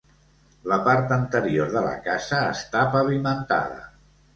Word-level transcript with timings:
La 0.71 0.79
part 0.87 1.13
anterior 1.19 1.71
de 1.77 1.85
la 1.91 1.95
casa 2.11 2.43
està 2.59 2.87
pavimentada. 2.99 3.83